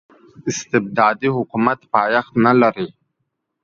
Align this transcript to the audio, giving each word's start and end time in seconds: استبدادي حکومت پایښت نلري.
استبدادي 0.49 1.29
حکومت 1.37 1.79
پایښت 1.93 2.33
نلري. 2.43 2.87